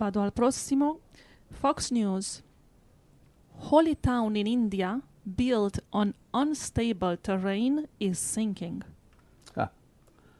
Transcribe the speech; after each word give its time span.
Vado 0.00 0.22
al 0.22 0.32
prossimo. 0.32 1.00
Fox 1.50 1.90
News. 1.90 2.42
Holy 3.70 3.98
town 4.00 4.34
in 4.34 4.46
India 4.46 4.98
built 5.22 5.84
on 5.90 6.14
unstable 6.32 7.18
terrain 7.20 7.86
is 7.98 8.18
sinking. 8.18 8.82
Ah, 9.56 9.70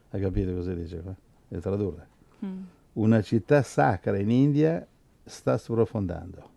hai 0.09 0.19
capito 0.19 0.51
cosa 0.55 0.73
dice 0.73 0.99
qua? 1.01 1.15
Devi 1.47 1.61
tradurre. 1.61 2.07
Mm. 2.43 2.63
Una 2.93 3.21
città 3.21 3.61
sacra 3.61 4.17
in 4.17 4.31
India 4.31 4.83
sta 5.25 5.59
sprofondando. 5.59 6.49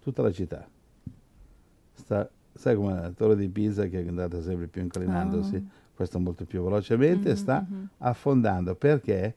Tutta 0.00 0.20
la 0.20 0.30
città. 0.30 0.68
Sta, 1.94 2.28
sai 2.52 2.76
come 2.76 2.92
la 2.92 3.10
torre 3.12 3.36
di 3.36 3.48
Pisa 3.48 3.86
che 3.86 4.04
è 4.04 4.06
andata 4.06 4.42
sempre 4.42 4.66
più 4.66 4.82
inclinandosi, 4.82 5.56
Ah. 5.56 5.62
questa 5.94 6.18
molto 6.18 6.44
più 6.44 6.62
velocemente, 6.62 7.30
Mhm, 7.30 7.36
sta 7.36 7.64
mhm. 7.66 7.88
affondando. 7.98 8.74
Perché? 8.74 9.34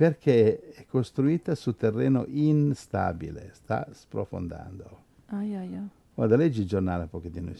Perché 0.00 0.70
è 0.70 0.86
costruita 0.86 1.54
su 1.54 1.76
terreno 1.76 2.24
instabile, 2.26 3.50
sta 3.52 3.86
sprofondando. 3.92 5.02
Ai, 5.26 5.54
ai, 5.54 5.74
ai. 5.74 5.88
Guarda, 6.14 6.36
leggi 6.36 6.62
il 6.62 6.66
giornale 6.66 7.02
un 7.02 7.10
pochettino. 7.10 7.52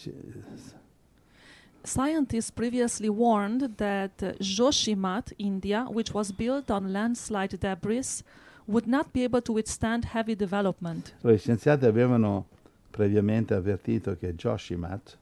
Scientists 1.82 2.50
previously 2.50 3.08
warned 3.08 3.74
that 3.74 4.38
Joshimath, 4.38 5.34
India, 5.36 5.84
which 5.90 6.14
was 6.14 6.32
built 6.32 6.70
on 6.70 6.90
landslide 6.90 7.58
debris, 7.58 8.24
would 8.64 8.86
not 8.86 9.10
be 9.12 9.22
able 9.22 9.42
to 9.42 9.52
withstand 9.52 10.06
heavy 10.14 10.34
development. 10.34 11.12
Gli 11.20 11.36
scienziati 11.36 11.84
avevano 11.84 12.46
previamente 12.90 13.52
avvertito 13.52 14.16
che 14.16 14.34
Joshimath, 14.34 15.18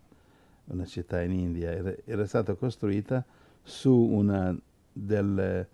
una 0.67 0.87
città 0.87 1.21
in 1.23 1.33
India, 1.33 1.73
era, 1.73 1.93
era 2.05 2.27
stata 2.27 2.55
costruita 2.55 3.25
su 3.65 3.93
una 3.93 4.57
delle, 4.93 5.69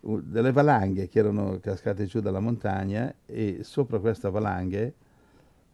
delle 0.00 0.52
valanghe 0.52 1.08
che 1.08 1.18
erano 1.18 1.58
cascate 1.60 2.06
giù 2.06 2.20
dalla 2.20 2.40
montagna 2.40 3.12
e 3.26 3.58
sopra 3.62 3.98
queste 3.98 4.30
valanghe, 4.30 4.94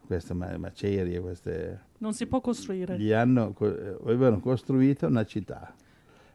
queste 0.07 0.35
ma- 0.35 0.57
macerie, 0.59 1.21
queste, 1.21 1.81
Non 1.99 2.13
si 2.15 2.27
può 2.27 2.41
costruire. 2.41 2.99
gli 2.99 3.13
hanno, 3.13 3.55
eh, 3.61 3.97
avevano 4.03 4.41
costruito 4.41 5.07
una 5.07 5.25
città. 5.25 5.75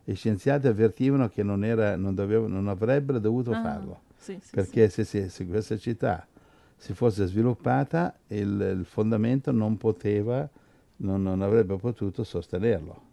I 0.06 0.14
scienziati 0.16 0.68
avvertivano 0.68 1.30
che 1.30 1.44
non, 1.44 1.64
era, 1.64 1.96
non, 1.96 2.16
dovevano- 2.16 2.54
non 2.56 2.68
avrebbero 2.68 3.20
dovuto 3.20 3.52
Ah, 3.52 3.62
farlo 3.62 4.02
sì, 4.18 4.34
sì, 4.34 4.40
sì. 4.48 4.56
perché 4.56 4.90
se, 4.90 5.03
se- 5.03 5.30
se 5.30 5.46
questa 5.46 5.78
città 5.78 6.26
si 6.78 6.94
fosse 6.94 7.26
sviluppata 7.26 8.16
il, 8.28 8.76
il 8.80 8.86
fondamento 8.86 9.52
non 9.52 9.78
poteva, 9.78 10.48
non, 10.98 11.22
non 11.22 11.42
avrebbe 11.42 11.76
potuto 11.76 12.24
sostenerlo. 12.24 13.08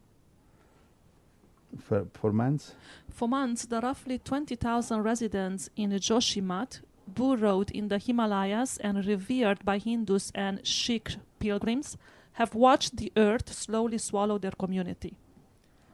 For, 1.79 2.07
for 2.13 2.33
months? 2.33 2.75
For 3.09 3.29
months, 3.29 3.67
the 3.67 3.81
roughly 3.81 4.19
20,000 4.19 5.03
residents 5.03 5.71
in 5.77 5.91
Joshimath, 5.91 6.81
burrowed 7.07 7.71
in 7.71 7.89
the 7.89 7.99
Himalayas 7.99 8.79
and 8.79 9.05
revered 9.07 9.65
by 9.65 9.79
Hindus 9.79 10.33
and 10.35 10.61
Sikh 10.65 11.17
pilgrims, 11.39 11.97
have 12.33 12.55
watched 12.55 12.97
the 12.97 13.13
earth 13.17 13.53
slowly 13.53 13.99
swallow 13.99 14.39
their 14.39 14.53
community. 14.53 15.17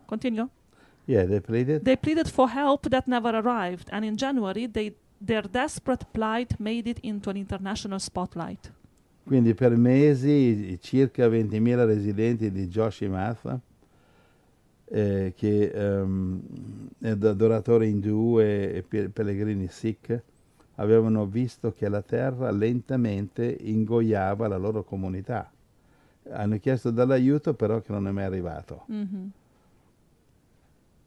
Continue. 0.08 0.48
Yeah, 1.06 1.24
they 1.24 1.40
pleaded. 1.40 1.84
They 1.84 1.96
pleaded 1.96 2.28
for 2.28 2.48
help 2.48 2.88
that 2.90 3.06
never 3.06 3.30
arrived, 3.30 3.88
and 3.92 4.04
in 4.04 4.16
January, 4.16 4.66
they, 4.66 4.94
their 5.20 5.42
desperate 5.42 6.04
plight 6.12 6.58
made 6.58 6.86
it 6.86 6.98
into 7.02 7.30
an 7.30 7.36
international 7.36 7.98
spotlight. 7.98 8.72
Quindi 9.24 9.54
per 9.54 9.76
mesi 9.76 10.78
circa 10.80 11.28
20.000 11.28 11.84
residenti 11.86 12.50
di 12.50 12.66
Joshimath, 12.66 13.60
eh, 14.94 15.32
che 15.34 15.70
ehm, 15.70 16.40
ed 17.00 17.24
adoratori 17.24 17.88
indù 17.88 18.38
e, 18.38 18.72
e 18.74 18.82
pe- 18.82 19.08
pellegrini 19.08 19.66
sikh, 19.68 20.20
avevano 20.76 21.24
visto 21.24 21.72
che 21.72 21.88
la 21.88 22.02
terra 22.02 22.50
lentamente 22.50 23.56
ingoiava 23.60 24.48
la 24.48 24.58
loro 24.58 24.84
comunità. 24.84 25.50
Hanno 26.30 26.58
chiesto 26.58 26.90
dell'aiuto 26.90 27.54
però 27.54 27.80
che 27.80 27.90
non 27.90 28.06
è 28.06 28.10
mai 28.10 28.24
arrivato. 28.24 28.84
Mhm. 28.86 29.30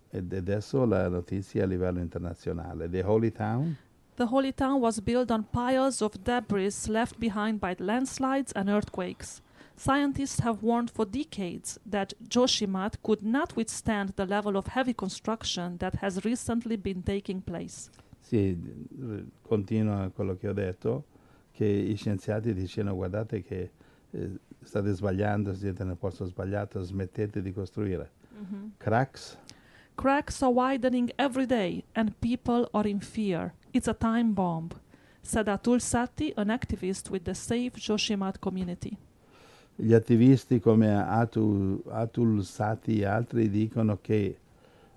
Ed 0.09 0.33
adesso 0.33 0.83
la 0.85 1.07
notizia 1.07 1.63
a 1.63 1.67
livello 1.67 1.99
internazionale. 1.99 2.89
The 2.89 3.03
Holy 3.03 3.31
Town, 3.31 3.75
The 4.15 4.23
holy 4.23 4.53
town 4.53 4.79
was 4.79 5.01
built 5.01 5.29
on 5.29 5.43
piles 5.51 5.99
of 5.99 6.13
debris 6.23 6.87
left 6.87 7.17
behind 7.19 7.59
by 7.59 7.75
landslides 7.79 8.53
and 8.55 8.69
earthquakes. 8.69 9.41
Scientists 9.77 10.39
have 10.39 10.63
warned 10.63 10.89
for 10.89 11.05
decades 11.05 11.79
that 11.85 12.13
Joshimath 12.27 12.95
could 13.03 13.21
not 13.21 13.55
withstand 13.55 14.13
the 14.15 14.25
level 14.25 14.55
of 14.55 14.67
heavy 14.67 14.93
construction 14.93 15.77
that 15.77 15.95
has 15.95 16.23
recently 16.23 16.77
been 16.77 17.03
taking 17.03 17.41
place. 17.41 17.89
sì, 18.25 18.57
continua 19.41 20.09
quello 20.13 20.35
che 20.35 20.47
ho 20.47 20.53
detto, 20.53 21.05
che 21.51 21.65
i 21.65 21.95
scienziati 21.95 22.53
dicevano 22.53 22.95
guardate 22.95 23.43
che 23.43 23.71
eh, 24.11 24.39
state 24.61 24.93
sbagliando, 24.93 25.53
siete 25.53 25.83
nel 25.83 25.95
posto 25.95 26.25
sbagliato, 26.25 26.81
smettete 26.81 27.41
di 27.41 27.53
costruire. 27.53 28.11
Cracks, 28.77 29.37
Cracks 29.95 30.41
are 30.41 30.51
widening 30.51 31.09
every 31.17 31.45
day, 31.45 31.83
and 31.93 32.13
people 32.19 32.67
are 32.73 32.87
in 32.87 32.99
fear. 32.99 33.53
It's 33.71 33.87
a 33.87 33.93
time 33.93 34.33
bomb, 34.33 34.69
said 35.21 35.47
Atul 35.47 35.79
Sati, 35.79 36.33
an 36.35 36.49
activist 36.49 37.09
with 37.09 37.23
the 37.23 37.33
Safe 37.33 37.71
Joshimath 37.77 38.39
community. 38.41 38.97
Gli 39.75 39.93
attivisti 39.93 40.59
come 40.59 40.95
Atul, 40.95 41.81
Atul 41.89 42.43
Sati 42.43 42.99
e 42.99 43.05
altri 43.05 43.49
dicono 43.49 43.97
che 44.01 44.37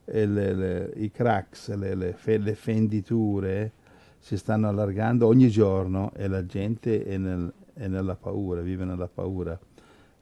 eh, 0.05 0.27
le- 0.27 0.55
le- 0.55 0.93
i 0.97 1.11
cracks, 1.11 1.75
le, 1.75 2.13
fe- 2.15 2.39
le 2.39 2.55
fenditure 2.55 3.73
si 4.19 4.37
stanno 4.37 4.69
allargando 4.69 5.27
ogni 5.27 5.49
giorno 5.51 6.13
e 6.15 6.29
la 6.29 6.45
gente 6.47 7.05
è, 7.05 7.17
nel- 7.19 7.53
è 7.75 7.87
nella 7.89 8.15
paura, 8.17 8.61
vive 8.61 8.85
nella 8.85 9.09
paura. 9.09 9.59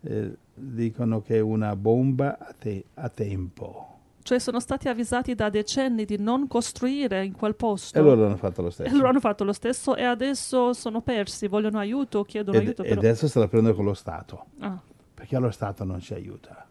Eh, 0.02 0.36
dicono 0.54 1.20
che 1.22 1.36
è 1.36 1.40
una 1.40 1.76
bomba 1.76 2.38
a, 2.38 2.54
te- 2.58 2.84
a 2.94 3.08
tempo. 3.08 3.95
Cioè 4.26 4.41
sono 4.41 4.59
stati 4.59 4.88
avvisati 4.88 5.37
da 5.37 5.48
decenni 5.50 6.04
di 6.04 6.19
non 6.19 6.48
costruire 6.48 7.25
in 7.25 7.32
quel 7.32 7.54
posto. 7.54 7.97
E 7.97 8.03
loro 8.03 8.26
hanno 8.26 8.37
fatto 8.37 8.60
lo 8.60 8.69
E 8.69 8.70
stesso. 8.72 8.97
loro 8.97 9.09
hanno 9.10 9.20
fatto 9.20 9.44
lo 9.44 9.53
stesso 9.53 9.94
e 9.94 10.03
adesso 10.03 10.72
sono 10.72 11.00
persi, 11.00 11.47
vogliono 11.47 11.78
aiuto, 11.78 12.25
chiedono 12.25 12.56
Ed, 12.59 12.65
aiuto. 12.65 12.82
e 12.82 12.91
adesso 12.91 13.28
se 13.28 13.38
la 13.38 13.47
prendono 13.47 13.76
con 13.76 13.84
lo 13.84 13.94
Stato, 13.94 14.47
Ah, 14.59 14.81
perché 15.15 15.38
lo 15.38 15.53
Stato 15.53 15.84
non 15.84 16.00
ci 16.00 16.12
aiuta. 16.15 16.66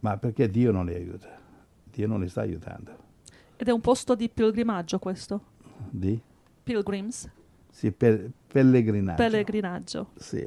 Ma 0.00 0.16
perché 0.18 0.50
Dio 0.50 0.70
non 0.70 0.84
li 0.84 0.94
aiuta? 0.94 1.28
Dio 1.84 2.06
non 2.06 2.20
li 2.20 2.28
sta 2.28 2.42
aiutando. 2.42 2.94
Ed 3.56 3.68
è 3.68 3.70
un 3.70 3.80
posto 3.80 4.14
di 4.14 4.28
pilgrimaggio 4.28 4.98
questo. 4.98 5.40
Di? 5.88 6.20
Pilgrims, 6.62 7.30
Sì, 7.70 7.90
per, 7.90 8.28
pellegrinaggio. 8.48 9.16
pellegrinaggio. 9.22 10.08
Sì. 10.16 10.46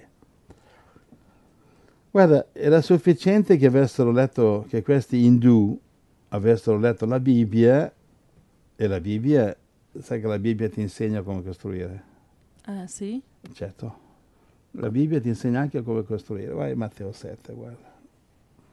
Guarda, 2.15 2.47
era 2.53 2.79
sufficiente 2.81 3.57
che 3.57 3.65
avessero 3.65 4.09
letto, 4.09 4.65
che 4.69 4.81
questi 4.81 5.25
indù 5.25 5.77
avessero 6.29 6.77
letto 6.79 7.05
la 7.05 7.19
Bibbia 7.19 7.91
e 8.73 8.87
la 8.87 9.01
Bibbia, 9.01 9.53
sai 9.99 10.21
che 10.21 10.27
la 10.27 10.39
Bibbia 10.39 10.69
ti 10.69 10.79
insegna 10.79 11.21
come 11.23 11.43
costruire, 11.43 12.03
Eh 12.67 12.87
sì? 12.87 13.21
certo. 13.51 13.99
La 14.71 14.89
Bibbia 14.89 15.19
ti 15.19 15.27
insegna 15.27 15.59
anche 15.59 15.83
come 15.83 16.03
costruire. 16.05 16.53
Vai 16.53 16.73
Matteo 16.73 17.11
7, 17.11 17.51
guarda. 17.53 17.93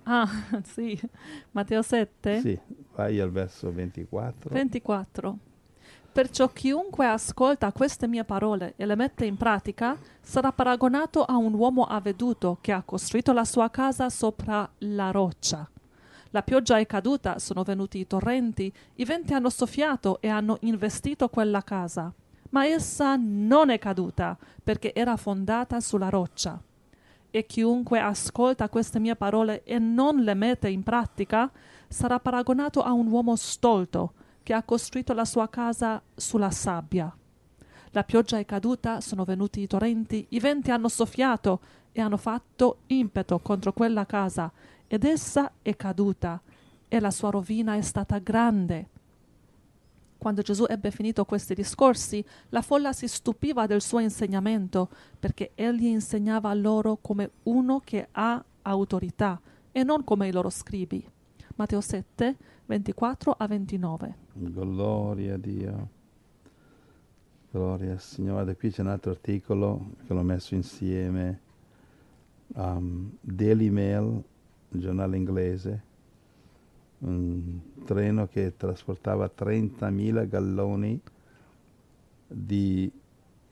Ah, 0.05 0.29
sì. 0.63 0.97
Matteo 1.51 1.83
7? 1.83 2.39
Sì, 2.39 2.57
vai 2.95 3.19
al 3.19 3.33
verso 3.33 3.73
24. 3.73 4.55
24. 4.55 5.39
Perciò 6.13 6.49
chiunque 6.49 7.07
ascolta 7.07 7.73
queste 7.73 8.07
mie 8.07 8.25
parole 8.25 8.75
e 8.77 8.85
le 8.85 8.97
mette 8.97 9.25
in 9.25 9.39
pratica 9.39 9.97
sarà 10.21 10.53
paragonato 10.53 11.25
a 11.25 11.37
un 11.37 11.55
uomo 11.55 11.85
avveduto 11.85 12.59
che 12.61 12.73
ha 12.73 12.83
costruito 12.83 13.33
la 13.33 13.47
sua 13.47 13.71
casa 13.71 14.11
sopra 14.11 14.69
la 14.81 15.11
roccia. 15.11 15.67
La 16.33 16.43
pioggia 16.43 16.79
è 16.79 16.87
caduta, 16.87 17.39
sono 17.39 17.63
venuti 17.63 17.99
i 17.99 18.07
torrenti, 18.07 18.71
i 18.97 19.05
venti 19.07 19.33
hanno 19.33 19.49
soffiato 19.49 20.21
e 20.21 20.29
hanno 20.29 20.59
investito 20.61 21.31
quella 21.31 21.63
casa. 21.63 22.13
Ma 22.51 22.67
essa 22.67 23.17
non 23.17 23.71
è 23.71 23.79
caduta 23.79 24.37
perché 24.63 24.93
era 24.93 25.17
fondata 25.17 25.81
sulla 25.81 26.11
roccia. 26.11 26.61
E 27.31 27.47
chiunque 27.47 27.99
ascolta 27.99 28.69
queste 28.69 28.99
mie 28.99 29.17
parole 29.17 29.63
e 29.65 29.79
non 29.79 30.21
le 30.21 30.35
mette 30.35 30.69
in 30.69 30.83
pratica 30.83 31.51
sarà 31.89 32.21
paragonato 32.21 32.83
a 32.83 32.93
un 32.93 33.07
uomo 33.07 33.35
stolto 33.37 34.13
che 34.43 34.53
ha 34.53 34.63
costruito 34.63 35.13
la 35.13 35.25
sua 35.25 35.49
casa 35.49 36.03
sulla 36.15 36.51
sabbia. 36.51 37.15
La 37.91 38.05
pioggia 38.05 38.39
è 38.39 38.45
caduta, 38.45 39.01
sono 39.01 39.25
venuti 39.25 39.61
i 39.61 39.67
torrenti, 39.67 40.27
i 40.31 40.41
venti 40.41 40.71
hanno 40.71 40.89
soffiato 40.89 41.61
e 41.93 42.01
hanno 42.01 42.17
fatto 42.17 42.79
impeto 42.87 43.39
contro 43.41 43.73
quella 43.73 44.07
casa 44.07 44.51
ed 44.87 45.05
essa 45.05 45.53
è 45.61 45.77
caduta 45.77 46.41
e 46.89 47.01
la 47.01 47.11
sua 47.11 47.31
rovina 47.31 47.75
è 47.75 47.83
stata 47.83 48.19
grande. 48.19 48.89
Quando 50.19 50.43
Gesù 50.43 50.67
ebbe 50.69 50.91
finito 50.91 51.25
questi 51.25 51.53
discorsi, 51.53 52.25
la 52.51 52.63
folla 52.63 52.93
si 52.93 53.09
stupiva 53.09 53.67
del 53.67 53.83
suo 53.83 53.99
insegnamento, 53.99 54.89
perché 55.19 55.51
egli 55.55 55.87
insegnava 55.87 56.55
loro 56.55 56.99
come 57.01 57.31
uno 57.45 57.81
che 57.83 58.07
ha 58.13 58.45
autorità 58.63 59.41
e 59.73 59.83
non 59.83 60.05
come 60.05 60.29
i 60.29 60.33
loro 60.33 60.49
scribi. 60.49 61.05
Matteo 61.57 61.81
7, 61.81 62.37
24 62.73 63.33
a 63.33 63.47
29. 63.47 64.17
Gloria 64.33 65.35
a 65.35 65.37
Dio. 65.37 65.89
Gloria 67.51 67.93
al 67.93 68.01
Signore. 68.01 68.57
Qui 68.57 68.71
c'è 68.71 68.81
un 68.81 68.89
altro 68.89 69.11
articolo 69.11 69.91
che 70.07 70.15
l'ho 70.15 70.23
messo 70.23 70.55
insieme. 70.55 71.41
Um, 72.55 73.15
Daily 73.21 73.69
Mail, 73.69 74.05
un 74.05 74.81
giornale 74.81 75.19
inglese, 75.19 75.83
un 77.01 77.61
treno 77.85 78.27
che 78.27 78.57
trasportava 78.57 79.31
30.000 79.37 80.27
galloni 80.27 80.99
di 82.27 82.91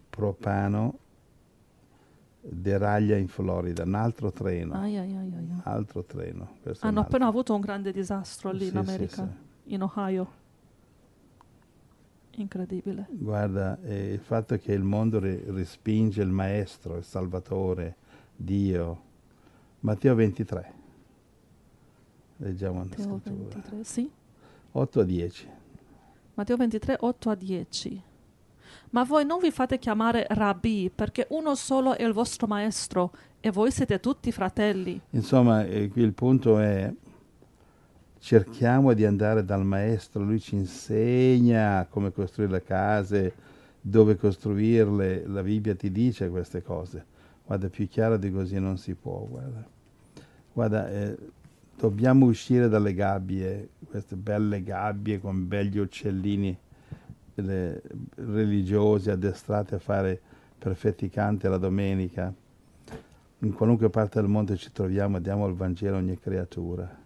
propano 0.08 0.98
deraglia 2.40 3.16
in 3.16 3.28
Florida, 3.28 3.82
un 3.84 3.94
altro 3.94 4.32
treno. 4.32 4.74
Ai, 4.74 4.96
ai, 4.96 5.14
ai, 5.16 5.32
ai. 5.34 5.48
Altro 5.64 6.04
treno. 6.04 6.56
Questo 6.62 6.86
Hanno 6.86 6.98
un 6.98 7.02
altro. 7.04 7.16
appena 7.16 7.26
avuto 7.30 7.54
un 7.54 7.60
grande 7.60 7.92
disastro 7.92 8.50
lì 8.50 8.66
Sì, 8.68 8.76
in 8.76 8.84
sì, 8.84 8.90
America, 8.90 9.14
sì. 9.64 9.72
in 9.74 9.82
Ohio. 9.82 10.38
Incredibile. 12.36 13.06
Guarda, 13.10 13.78
eh, 13.82 14.12
il 14.12 14.20
fatto 14.20 14.56
che 14.56 14.72
il 14.72 14.82
mondo 14.82 15.18
ri- 15.18 15.42
respinge 15.48 16.22
il 16.22 16.30
Maestro, 16.30 16.96
il 16.96 17.04
Salvatore, 17.04 17.96
Dio. 18.34 19.02
Matteo 19.80 20.14
23. 20.14 20.72
Leggiamo 22.38 22.78
la 22.78 22.84
Matteo 22.84 23.04
scrittura. 23.04 23.34
23, 23.54 23.84
sì. 23.84 24.10
8 24.72 25.00
a 25.00 25.04
10. 25.04 25.48
Matteo 26.34 26.56
23, 26.56 26.96
8 27.00 27.30
a 27.30 27.34
10. 27.34 28.02
Ma 28.90 29.04
voi 29.04 29.24
non 29.24 29.38
vi 29.38 29.50
fate 29.50 29.78
chiamare 29.78 30.26
rabbi, 30.30 30.90
perché 30.94 31.26
uno 31.30 31.54
solo 31.54 31.96
è 31.96 32.04
il 32.04 32.12
vostro 32.12 32.46
maestro, 32.46 33.12
e 33.40 33.50
voi 33.50 33.70
siete 33.70 34.00
tutti 34.00 34.30
fratelli. 34.32 35.00
Insomma, 35.10 35.64
eh, 35.64 35.88
qui 35.88 36.02
il 36.02 36.12
punto 36.12 36.58
è 36.58 36.92
cerchiamo 38.18 38.92
di 38.92 39.04
andare 39.04 39.44
dal 39.44 39.64
maestro, 39.64 40.22
lui 40.22 40.40
ci 40.40 40.54
insegna 40.54 41.86
come 41.88 42.12
costruire 42.12 42.52
le 42.52 42.62
case, 42.62 43.34
dove 43.80 44.16
costruirle, 44.16 45.26
la 45.26 45.42
Bibbia 45.42 45.74
ti 45.74 45.90
dice 45.90 46.28
queste 46.28 46.62
cose. 46.62 47.06
Guarda, 47.46 47.68
più 47.68 47.88
chiaro 47.88 48.16
di 48.16 48.30
così 48.30 48.58
non 48.58 48.76
si 48.76 48.94
può, 48.94 49.26
guarda. 49.26 49.66
Guarda, 50.52 50.90
eh, 50.90 51.16
dobbiamo 51.78 52.26
uscire 52.26 52.68
dalle 52.68 52.92
gabbie, 52.92 53.70
queste 53.88 54.16
belle 54.16 54.62
gabbie 54.62 55.18
con 55.18 55.48
belli 55.48 55.78
uccellini 55.78 56.56
le- 57.40 57.82
religiosi 58.16 59.10
addestrati 59.10 59.74
a 59.74 59.78
fare 59.78 60.20
perfetti 60.58 61.08
canti 61.08 61.48
la 61.48 61.58
domenica. 61.58 62.32
In 63.42 63.52
qualunque 63.54 63.88
parte 63.88 64.20
del 64.20 64.28
mondo 64.28 64.56
ci 64.56 64.70
troviamo, 64.72 65.18
diamo 65.18 65.46
il 65.46 65.54
Vangelo 65.54 65.96
a 65.96 65.98
ogni 65.98 66.18
creatura. 66.18 66.98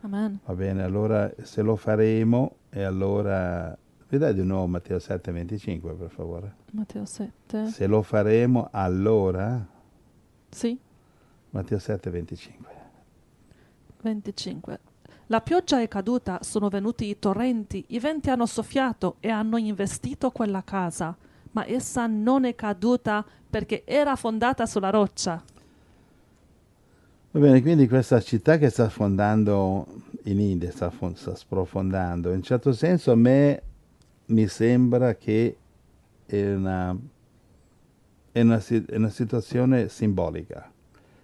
Amen. 0.00 0.40
Va 0.44 0.54
bene, 0.54 0.82
allora 0.82 1.32
se 1.42 1.62
lo 1.62 1.76
faremo, 1.76 2.56
e 2.70 2.82
allora... 2.82 3.76
Mi 4.10 4.16
dai 4.16 4.32
di 4.32 4.42
nuovo 4.42 4.66
Matteo 4.66 4.98
7, 4.98 5.30
25 5.30 5.92
per 5.94 6.10
favore? 6.10 6.54
Matteo 6.72 7.04
7. 7.04 7.66
Se 7.66 7.86
lo 7.86 8.02
faremo, 8.02 8.68
allora... 8.72 9.66
Sì, 10.48 10.78
Matteo 11.50 11.78
7, 11.78 12.10
25. 12.10 12.72
25. 14.02 14.80
La 15.30 15.42
pioggia 15.42 15.82
è 15.82 15.88
caduta, 15.88 16.38
sono 16.40 16.70
venuti 16.70 17.04
i 17.06 17.18
torrenti, 17.18 17.84
i 17.88 17.98
venti 17.98 18.30
hanno 18.30 18.46
soffiato 18.46 19.16
e 19.20 19.28
hanno 19.28 19.58
investito 19.58 20.30
quella 20.30 20.64
casa, 20.64 21.14
ma 21.50 21.66
essa 21.66 22.06
non 22.06 22.46
è 22.46 22.54
caduta 22.54 23.22
perché 23.50 23.82
era 23.84 24.16
fondata 24.16 24.64
sulla 24.64 24.88
roccia. 24.88 25.44
Va 27.30 27.40
bene, 27.40 27.60
quindi 27.60 27.86
questa 27.88 28.22
città 28.22 28.56
che 28.56 28.70
sta 28.70 28.88
fondando 28.88 29.86
in 30.24 30.40
India, 30.40 30.70
sta, 30.70 30.90
sta 31.12 31.34
sprofondando, 31.34 32.30
in 32.30 32.36
un 32.36 32.42
certo 32.42 32.72
senso 32.72 33.12
a 33.12 33.16
me 33.16 33.62
mi 34.26 34.48
sembra 34.48 35.14
che 35.14 35.56
è 36.24 36.52
una, 36.54 36.96
è 38.32 38.40
una, 38.40 38.64
è 38.66 38.96
una 38.96 39.10
situazione 39.10 39.90
simbolica. 39.90 40.72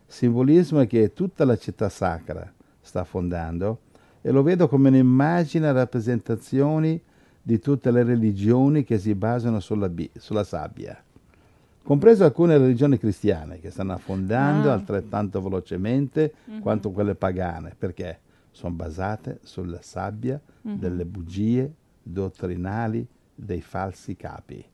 Simbolismo 0.05 0.81
è 0.81 0.87
che 0.87 1.15
tutta 1.15 1.47
la 1.47 1.57
città 1.57 1.89
sacra 1.89 2.53
sta 2.83 3.01
affondando 3.01 3.79
e 4.27 4.31
lo 4.31 4.43
vedo 4.43 4.69
come 4.69 4.89
un'immagine, 4.89 5.71
rappresentazioni 5.71 6.99
di 7.43 7.59
tutte 7.59 7.91
le 7.91 8.03
religioni 8.05 8.83
che 8.83 8.99
si 8.99 9.15
basano 9.15 9.61
sulla, 9.61 9.91
sulla 10.17 10.45
sabbia 10.45 10.99
compreso 11.83 12.25
alcune 12.25 12.57
religioni 12.57 12.97
cristiane 12.97 13.61
che 13.61 13.69
stanno 13.71 13.93
affondando 13.93 14.71
Ah. 14.71 14.73
altrettanto 14.73 15.43
velocemente 15.43 16.33
Mhm. 16.47 16.61
quanto 16.61 16.91
quelle 16.91 17.15
pagane, 17.15 17.75
perché 17.79 18.21
sono 18.53 18.73
basate 18.75 19.41
sulla 19.43 19.83
sabbia 19.83 20.41
Mhm. 20.63 20.79
delle 20.79 21.05
bugie 21.05 21.71
dottrinali 22.03 23.07
dei 23.35 23.61
falsi 23.61 24.17
capi. 24.17 24.65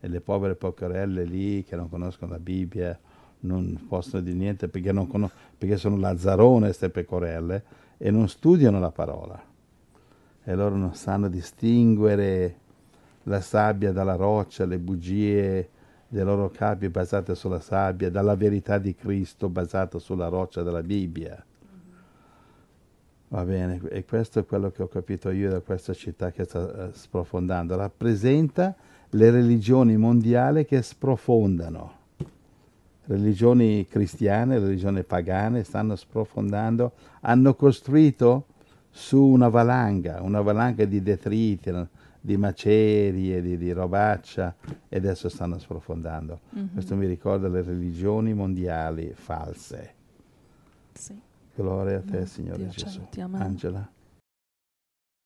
E 0.00 0.08
le 0.08 0.20
povere 0.20 0.54
pocherelle 0.56 1.24
lì 1.24 1.64
che 1.64 1.76
non 1.76 1.88
conoscono 1.88 2.32
la 2.32 2.38
Bibbia 2.38 2.98
non 3.40 3.82
possono 3.88 4.22
dire 4.22 4.36
niente 4.36 4.68
perché, 4.68 4.92
non 4.92 5.06
conos- 5.06 5.32
perché 5.56 5.78
sono 5.78 5.96
lazzarone 5.96 6.66
queste 6.66 6.90
pecorelle 6.90 7.62
e 7.96 8.10
non 8.10 8.28
studiano 8.28 8.78
la 8.78 8.90
parola. 8.90 9.42
E 10.42 10.54
loro 10.54 10.76
non 10.76 10.94
sanno 10.94 11.28
distinguere 11.28 12.58
la 13.24 13.40
sabbia 13.40 13.92
dalla 13.92 14.16
roccia, 14.16 14.66
le 14.66 14.78
bugie 14.78 15.68
dei 16.08 16.22
loro 16.24 16.50
capi 16.50 16.88
basate 16.88 17.34
sulla 17.34 17.60
sabbia, 17.60 18.10
dalla 18.10 18.36
verità 18.36 18.78
di 18.78 18.94
Cristo 18.94 19.48
basata 19.48 19.98
sulla 19.98 20.28
roccia 20.28 20.62
della 20.62 20.82
Bibbia. 20.82 21.44
Va 23.28 23.44
bene, 23.44 23.80
e 23.88 24.04
questo 24.04 24.38
è 24.38 24.46
quello 24.46 24.70
che 24.70 24.82
ho 24.82 24.86
capito 24.86 25.30
io 25.30 25.50
da 25.50 25.60
questa 25.60 25.92
città 25.92 26.30
che 26.30 26.44
sta 26.44 26.86
eh, 26.86 26.92
sprofondando. 26.92 27.74
Rappresenta 27.74 28.76
le 29.10 29.30
religioni 29.30 29.96
mondiali 29.96 30.64
che 30.64 30.82
sprofondano. 30.82 32.02
Religioni 33.06 33.86
cristiane, 33.86 34.58
religioni 34.58 35.02
pagane 35.02 35.62
stanno 35.62 35.94
sprofondando, 35.94 36.92
hanno 37.20 37.54
costruito 37.54 38.46
su 38.90 39.20
una 39.20 39.48
valanga, 39.48 40.22
una 40.22 40.40
valanga 40.40 40.84
di 40.84 41.02
detriti, 41.02 41.70
di 42.20 42.36
macerie, 42.36 43.42
di, 43.42 43.58
di 43.58 43.72
robaccia 43.72 44.54
e 44.88 44.96
adesso 44.96 45.28
stanno 45.28 45.58
sprofondando. 45.58 46.40
Mhm. 46.50 46.72
Questo 46.72 46.96
mi 46.96 47.06
ricorda 47.06 47.48
le 47.48 47.62
religioni 47.62 48.32
mondiali 48.32 49.12
false. 49.14 49.94
Sì. 50.92 51.20
Gloria 51.54 51.98
a 51.98 52.02
te, 52.02 52.24
Signore 52.26 52.56
Dio 52.58 52.68
Gesù. 52.68 53.06
Angela. 53.32 53.86